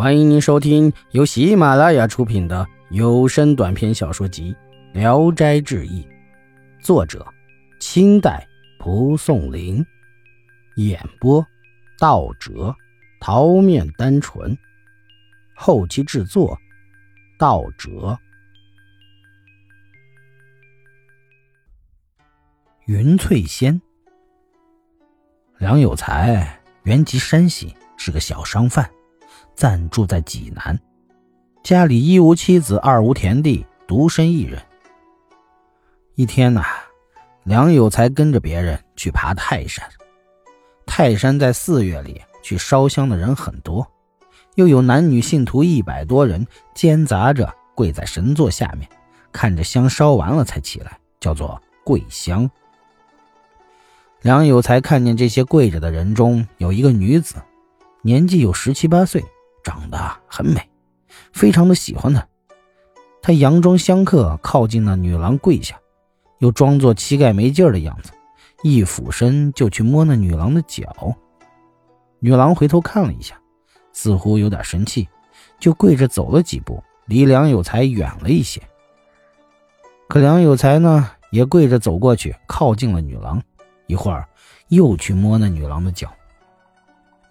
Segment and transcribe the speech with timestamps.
[0.00, 4.56] 欢迎您收听由喜马拉雅出品的有声短篇小说集
[4.98, 6.02] 《聊斋志异》，
[6.82, 7.22] 作者：
[7.80, 8.48] 清代
[8.78, 9.84] 蒲松龄，
[10.76, 11.46] 演播：
[11.98, 12.74] 道哲、
[13.20, 14.56] 桃面单纯，
[15.54, 16.58] 后期制作：
[17.38, 18.18] 道哲。
[22.86, 23.78] 云翠仙，
[25.58, 28.90] 梁有才原籍山西，是个小商贩。
[29.54, 30.78] 暂住在济南，
[31.62, 34.60] 家里一无妻子，二无田地，独身一人。
[36.14, 36.62] 一天呐，
[37.44, 39.86] 梁有才跟着别人去爬泰山。
[40.86, 43.86] 泰山在四月里去烧香的人很多，
[44.56, 48.88] 又有男女信徒一百多人间杂着跪在神座下面，
[49.30, 52.50] 看着香烧完了才起来，叫做跪香。
[54.22, 57.36] 梁有才看见这些跪着的人中有一个女子，
[58.02, 59.24] 年纪有十七八岁。
[59.62, 60.60] 长得很美，
[61.32, 62.26] 非常的喜欢她。
[63.22, 65.78] 他佯装香客，靠近那女郎跪下，
[66.38, 68.12] 又装作膝盖没劲儿的样子，
[68.62, 71.14] 一俯身就去摸那女郎的脚。
[72.18, 73.38] 女郎回头看了一下，
[73.92, 75.08] 似乎有点生气，
[75.58, 78.60] 就跪着走了几步，离梁有才远了一些。
[80.08, 83.42] 可梁有才呢，也跪着走过去，靠近了女郎，
[83.86, 84.26] 一会儿
[84.68, 86.10] 又去摸那女郎的脚。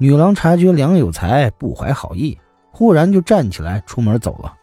[0.02, 2.40] 女郎察觉梁有才不怀好意，
[2.72, 4.56] 忽然就站起来出门走了。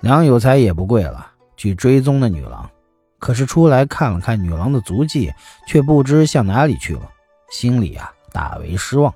[0.00, 2.70] 梁有才也不跪了，去追踪那女郎，
[3.18, 5.30] 可是出来看了看女郎的足迹，
[5.66, 7.10] 却不知向哪里去了，
[7.50, 9.12] 心里啊大为失望，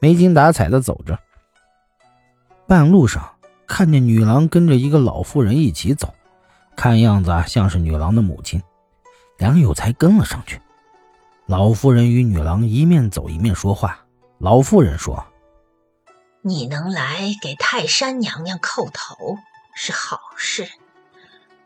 [0.00, 1.18] 没精打采的走着。
[2.66, 3.22] 半路上
[3.66, 6.14] 看见女郎跟着一个老妇人一起走，
[6.74, 8.62] 看样子像是女郎的母亲。
[9.36, 10.58] 梁有才跟了上去，
[11.44, 13.98] 老妇人与女郎一面走一面说话。
[14.44, 15.24] 老妇人说
[16.44, 19.38] ：“你能来给泰山娘娘叩头
[19.74, 20.68] 是好事，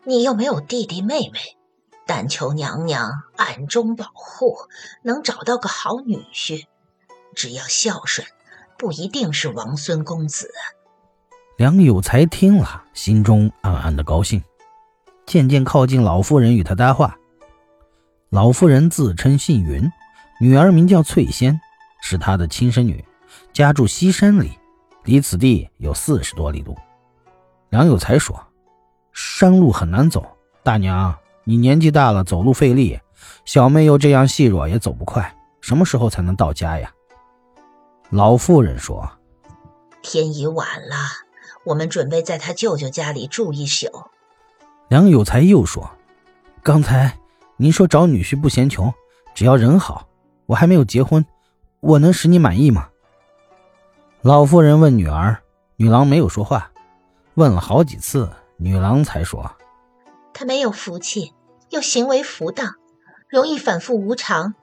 [0.05, 1.41] 你又没有弟弟妹妹，
[2.07, 4.59] 但求娘娘暗中保护，
[5.03, 6.67] 能找到个好女婿。
[7.35, 8.25] 只要孝顺，
[8.79, 10.49] 不一定是王孙公子。”
[11.59, 14.41] 梁有才听了，心中暗暗的高兴，
[15.27, 17.19] 渐渐靠近老妇人，与他搭话。
[18.31, 19.91] 老妇人自称姓云，
[20.41, 21.61] 女儿名叫翠仙。
[22.01, 23.05] 是他的亲生女，
[23.53, 24.53] 家住西山里，
[25.05, 26.77] 离此地有四十多里路。
[27.71, 28.41] 梁有才说
[29.13, 30.25] ：“山路很难走，
[30.63, 31.15] 大娘，
[31.45, 32.99] 你年纪大了，走路费力，
[33.45, 36.91] 小妹又这样细弱，也走不快，什么时候才能到家呀？”
[38.11, 39.11] 老妇人说
[40.01, 40.97] ：“天已晚了，
[41.65, 43.87] 我们准备在他舅舅家里住一宿。”
[44.89, 45.91] 梁有才又说
[46.63, 47.19] ：“刚才
[47.59, 48.91] 您说找女婿不嫌穷，
[49.35, 50.09] 只要人好，
[50.47, 51.23] 我还没有结婚。”
[51.81, 52.89] 我能使你满意吗？
[54.23, 55.43] 老妇人问女儿，
[55.77, 56.73] 女郎没有说话，
[57.35, 59.53] 问了好几次，女郎才说
[60.35, 61.33] ：“他没有福气，
[61.71, 62.75] 又行为浮荡，
[63.29, 64.55] 容易反复无常，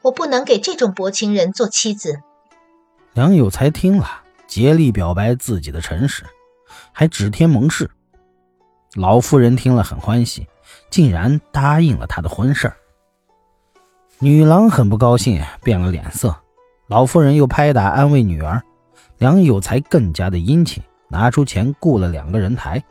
[0.00, 2.20] 我不能给这种薄情人做妻子。”
[3.12, 6.24] 梁有才听了，竭力表白自己的诚实，
[6.92, 7.90] 还指天盟誓。
[8.94, 10.48] 老妇人听了很欢喜，
[10.88, 12.72] 竟然答应了他的婚事
[14.18, 16.34] 女郎很不高兴，变了脸色。
[16.88, 18.62] 老妇人又拍打安慰女儿，
[19.18, 22.82] 梁有才更加的殷勤，拿出钱雇了两个人抬，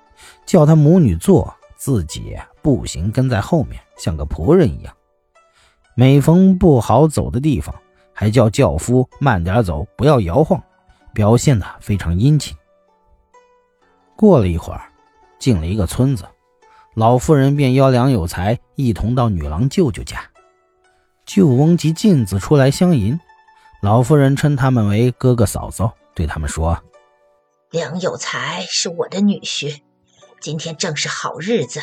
[0.45, 4.93] 叫他母女坐，自己步行跟在后面，像个仆人一样。
[5.93, 7.75] 每逢不好走的地方，
[8.13, 10.63] 还叫轿夫慢点走，不要摇晃，
[11.13, 12.55] 表现的非常殷勤。
[14.15, 14.81] 过了一会儿，
[15.37, 16.23] 进了一个村子，
[16.95, 20.23] 老妇人便邀梁有才一同到女郎舅舅家，
[21.25, 23.19] 舅翁及妗子出来相迎。
[23.81, 26.83] 老夫人称他们为哥哥嫂嫂，对他们说
[27.71, 29.81] ：“梁有才是我的女婿，
[30.39, 31.81] 今天正是好日子，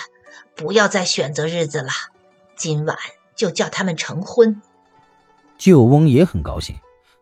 [0.54, 1.90] 不要再选择日子了，
[2.54, 2.96] 今晚
[3.34, 4.62] 就叫他们成婚。”
[5.58, 6.76] 舅翁也很高兴，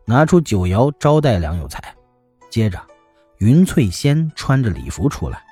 [0.05, 1.83] 拿出酒肴招待梁有才。
[2.51, 2.79] 接着，
[3.39, 5.43] 云翠仙穿着礼服出来，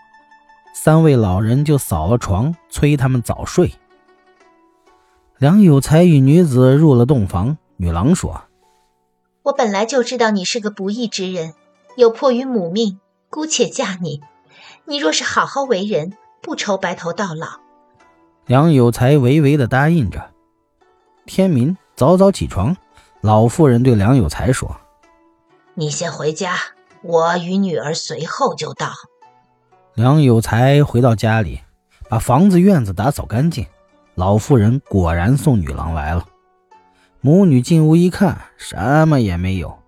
[0.74, 3.72] 三位老人就扫了床，催他们早睡。
[5.38, 8.43] 梁有才与女子入了洞房，女郎说。
[9.44, 11.52] 我本来就知道你是个不义之人，
[11.96, 12.98] 有迫于母命，
[13.28, 14.22] 姑且嫁你。
[14.86, 17.60] 你若是好好为人，不愁白头到老。
[18.46, 20.30] 梁有才唯唯的答应着。
[21.26, 22.74] 天明，早早起床。
[23.20, 24.80] 老妇人对梁有才说
[25.74, 26.56] ：“你先回家，
[27.02, 28.92] 我与女儿随后就到。”
[29.92, 31.60] 梁有才回到家里，
[32.08, 33.66] 把房子院子打扫干净。
[34.14, 36.24] 老妇人果然送女郎来了。
[37.26, 39.78] 母女进屋一看，什么也没有。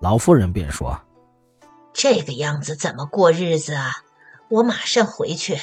[0.00, 0.98] 老妇人便说
[1.92, 3.92] ：“这个样子怎么过日子啊？
[4.48, 5.58] 我马上回去，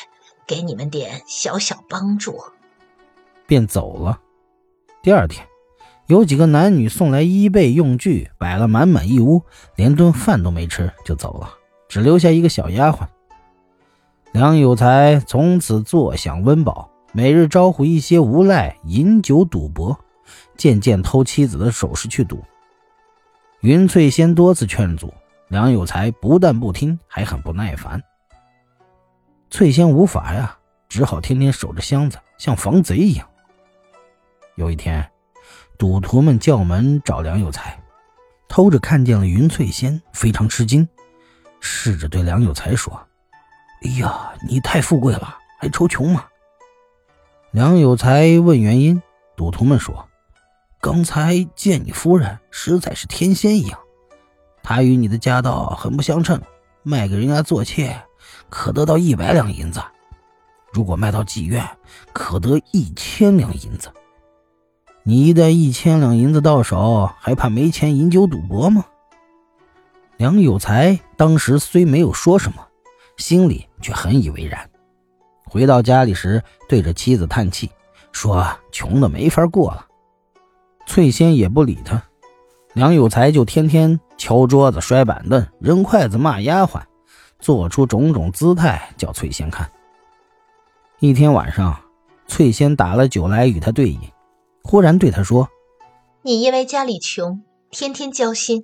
[0.45, 2.39] 给你们点小小帮助。”
[3.47, 4.19] 便走了。
[5.01, 5.44] 第二天，
[6.06, 9.41] 有几个男女送来衣被用具，摆了满满一屋，
[9.75, 11.50] 连顿饭都没吃就走了，
[11.89, 13.07] 只留下一个小丫鬟。
[14.33, 20.00] 梁有才从此坐享温饱，每日招呼一些无赖饮酒赌博，
[20.58, 22.44] 渐渐偷妻子的首饰去赌。
[23.62, 25.14] 云翠仙多次劝阻，
[25.48, 28.02] 梁有才不但不听，还很不耐烦。
[29.50, 30.58] 翠仙无法呀，
[30.90, 33.28] 只好天天守着箱子，像防贼一样。
[34.56, 35.10] 有一天，
[35.78, 37.82] 赌徒们叫门找梁有才，
[38.48, 40.88] 偷着看见了云翠仙，非常吃惊，
[41.60, 43.02] 试着对梁有才说。
[43.84, 46.26] 哎呀，你太富贵了，还愁穷吗？
[47.52, 49.02] 梁有才问原因，
[49.36, 50.08] 赌徒们说
[50.83, 53.80] ：“刚才见你夫人实在是天仙一样，
[54.62, 56.41] 她与你的家道很不相称，
[56.83, 57.95] 卖给人家做妾，
[58.50, 59.80] 可得到一百两银子；
[60.74, 61.65] 如果卖到妓院，
[62.12, 63.89] 可得一千两银子。
[65.03, 68.83] 你一旦一千两银子到手，还怕没钱饮酒赌博吗？”
[70.19, 72.57] 梁有才当时虽没有说什么。
[73.15, 74.69] 心里却很以为然。
[75.45, 77.71] 回到家里时，对着妻子叹气，
[78.12, 79.88] 说：“穷的没法过了。”
[80.85, 82.03] 翠仙也不理他。
[82.74, 86.81] 梁有才就天天敲桌子、摔板凳、扔筷子、骂丫鬟，
[87.39, 89.71] 做出种种姿态叫翠仙看。
[91.00, 91.81] 一天晚上，
[92.27, 94.00] 翠仙打了酒来与他对饮，
[94.63, 95.50] 忽然对他说
[96.24, 98.63] ：“你因为家里穷，天天交心，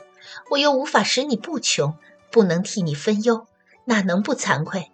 [0.51, 1.95] 我又无法使你不穷，
[2.31, 3.45] 不能替你分忧。”
[3.85, 4.91] 哪能不惭愧？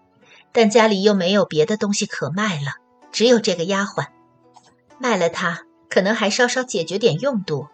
[0.53, 2.75] 但家里又没有别的东西可卖了，
[3.11, 4.07] 只有这个丫鬟，
[4.99, 5.63] 卖了她，
[5.95, 7.69] 可能还稍稍解决点用度。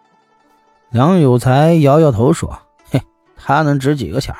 [0.91, 3.01] 梁有才摇摇头说：“嘿，
[3.35, 4.35] 他能值几个钱？”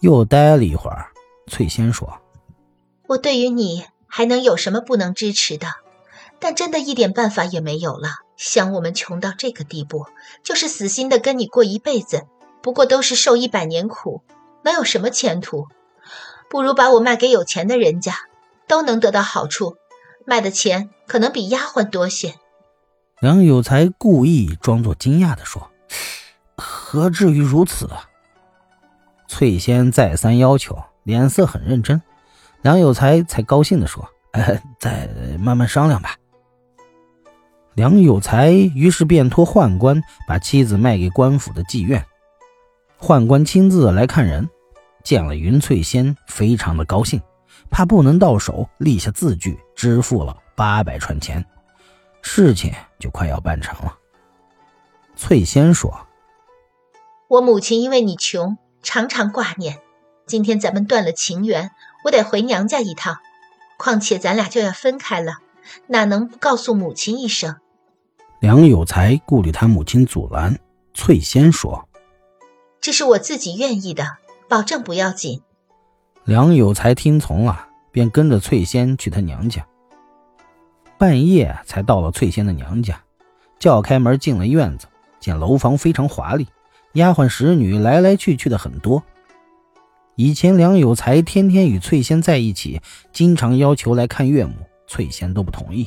[0.00, 1.06] 又待了一会儿，
[1.46, 2.18] 翠仙说
[3.08, 5.68] ：“我对于你还能有什么不能支持的？
[6.38, 8.08] 但真的一点办法也没有了。
[8.36, 10.04] 想我们穷到这个地步，
[10.42, 12.26] 就是死心的跟你过一辈子，
[12.60, 14.22] 不过都是受一百年苦。”
[14.62, 15.68] 能有什么前途？
[16.50, 18.12] 不如把我卖给有钱的人家，
[18.68, 19.76] 都能得到好处，
[20.26, 22.34] 卖的钱可能比丫鬟多些。
[23.24, 25.70] 梁有才故意装作惊讶的说
[26.58, 28.04] ：“何至于如此啊？”
[29.26, 32.02] 翠仙再三要求，脸色很认真。
[32.60, 35.08] 梁有才才高兴的说：“呃，再
[35.40, 36.16] 慢慢商量吧。”
[37.72, 42.04] 梁有才于是便托宦官把妻子卖给官府的妓院。
[43.00, 44.46] 宦官亲自来看人。
[45.02, 47.22] 见了云翠仙，非常的高兴，
[47.70, 51.42] 怕不能到手，立下字据，支付了八百串钱，
[52.26, 53.98] 事情就快要办成了。
[55.14, 56.08] 翠仙说
[57.28, 59.80] ：“我母亲因为你穷，常常挂念。
[60.26, 61.70] 今天咱们断了情缘，
[62.04, 63.18] 我得回娘家一趟。
[63.76, 65.34] 况且咱俩就要分开了，
[65.86, 67.56] 哪能不告诉母亲一声？”
[68.40, 70.58] 梁有才顾虑他母亲阻拦，
[70.94, 71.88] 翠仙说
[72.80, 74.16] ：“这是我自己愿意的。”
[74.48, 75.42] 保证不要紧。
[76.24, 79.66] 梁有才听从了，便跟着翠仙去他娘家。
[81.04, 82.98] 半夜才到了翠仙的娘家，
[83.58, 84.86] 叫开门进了院子，
[85.20, 86.48] 见楼房非常华丽，
[86.94, 89.04] 丫鬟使女来来去去的很多。
[90.16, 92.80] 以前梁有才天天与翠仙在一起，
[93.12, 94.54] 经常要求来看岳母，
[94.86, 95.86] 翠仙都不同意，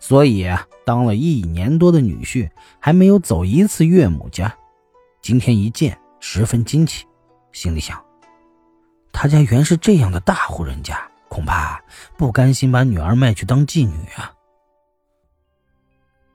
[0.00, 0.48] 所以，
[0.84, 4.52] 当了一年多的女婿，还没有走一次岳母家。
[5.22, 7.06] 今天一见，十分惊奇。
[7.52, 8.02] 心里想，
[9.12, 11.80] 他家原是这样的大户人家，恐怕
[12.16, 14.32] 不甘心把女儿卖去当妓女啊。